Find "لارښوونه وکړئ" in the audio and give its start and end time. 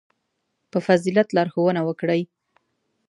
1.35-2.21